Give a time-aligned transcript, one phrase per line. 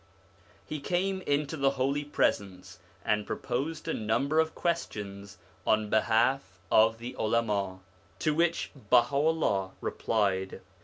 [0.65, 6.97] He came into the Holy Presence, and proposed a number of questions on behalf of
[6.97, 7.81] the Ulama,
[8.17, 10.61] to which Baha'u'llah replied.